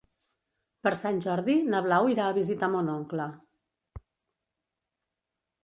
Per 0.87 0.93
Sant 1.01 1.19
Jordi 1.25 1.57
na 1.73 1.81
Blau 1.89 2.09
irà 2.15 2.25
a 2.29 2.35
visitar 2.39 2.71
mon 2.77 2.91
oncle. 2.95 3.29